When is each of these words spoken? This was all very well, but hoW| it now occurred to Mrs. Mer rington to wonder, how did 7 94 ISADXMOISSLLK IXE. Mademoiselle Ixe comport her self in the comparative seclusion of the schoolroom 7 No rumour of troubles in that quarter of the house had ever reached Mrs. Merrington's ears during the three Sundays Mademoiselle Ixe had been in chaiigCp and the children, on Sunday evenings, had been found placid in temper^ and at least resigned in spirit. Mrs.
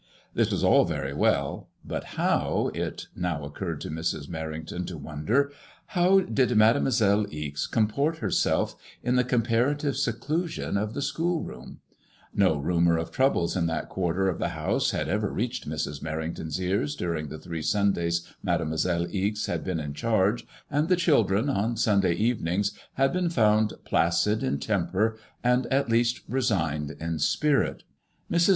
This 0.33 0.49
was 0.51 0.63
all 0.63 0.83
very 0.83 1.13
well, 1.13 1.69
but 1.85 2.17
hoW| 2.17 2.71
it 2.73 3.05
now 3.15 3.43
occurred 3.43 3.79
to 3.81 3.91
Mrs. 3.91 4.27
Mer 4.27 4.49
rington 4.51 4.87
to 4.87 4.97
wonder, 4.97 5.51
how 5.93 6.21
did 6.21 6.49
7 6.49 6.57
94 6.57 6.57
ISADXMOISSLLK 6.57 6.57
IXE. 6.57 6.57
Mademoiselle 6.57 7.25
Ixe 7.31 7.67
comport 7.67 8.17
her 8.17 8.31
self 8.31 8.75
in 9.03 9.15
the 9.15 9.23
comparative 9.23 9.95
seclusion 9.95 10.75
of 10.75 10.95
the 10.95 11.03
schoolroom 11.03 11.81
7 12.31 12.31
No 12.33 12.57
rumour 12.57 12.97
of 12.97 13.11
troubles 13.11 13.55
in 13.55 13.67
that 13.67 13.89
quarter 13.89 14.27
of 14.27 14.39
the 14.39 14.47
house 14.57 14.89
had 14.89 15.07
ever 15.07 15.29
reached 15.31 15.69
Mrs. 15.69 16.01
Merrington's 16.01 16.59
ears 16.59 16.95
during 16.95 17.27
the 17.27 17.37
three 17.37 17.61
Sundays 17.61 18.27
Mademoiselle 18.41 19.05
Ixe 19.13 19.45
had 19.45 19.63
been 19.63 19.79
in 19.79 19.93
chaiigCp 19.93 20.43
and 20.71 20.89
the 20.89 20.95
children, 20.95 21.47
on 21.47 21.77
Sunday 21.77 22.13
evenings, 22.13 22.71
had 22.93 23.13
been 23.13 23.29
found 23.29 23.73
placid 23.85 24.41
in 24.41 24.57
temper^ 24.57 25.17
and 25.43 25.67
at 25.67 25.89
least 25.89 26.21
resigned 26.27 26.89
in 26.99 27.19
spirit. 27.19 27.83
Mrs. 28.31 28.49